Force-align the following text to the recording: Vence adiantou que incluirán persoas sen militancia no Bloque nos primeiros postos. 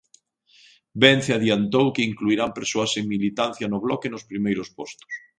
Vence 1.01 1.31
adiantou 1.37 1.85
que 1.95 2.07
incluirán 2.09 2.55
persoas 2.57 2.91
sen 2.93 3.05
militancia 3.13 3.65
no 3.69 3.79
Bloque 3.85 4.11
nos 4.13 4.27
primeiros 4.31 4.67
postos. 4.77 5.11